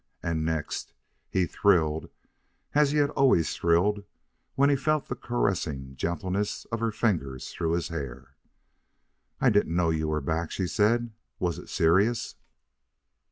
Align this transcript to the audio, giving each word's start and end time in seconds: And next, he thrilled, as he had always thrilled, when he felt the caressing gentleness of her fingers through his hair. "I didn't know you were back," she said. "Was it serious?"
And 0.23 0.43
next, 0.43 0.93
he 1.29 1.45
thrilled, 1.45 2.09
as 2.73 2.89
he 2.89 2.97
had 2.97 3.11
always 3.11 3.55
thrilled, 3.55 4.03
when 4.55 4.71
he 4.71 4.75
felt 4.75 5.07
the 5.09 5.15
caressing 5.15 5.95
gentleness 5.95 6.65
of 6.71 6.79
her 6.79 6.91
fingers 6.91 7.51
through 7.53 7.73
his 7.73 7.89
hair. 7.89 8.33
"I 9.39 9.51
didn't 9.51 9.75
know 9.75 9.91
you 9.91 10.07
were 10.07 10.19
back," 10.19 10.49
she 10.49 10.65
said. 10.65 11.11
"Was 11.37 11.59
it 11.59 11.69
serious?" 11.69 12.33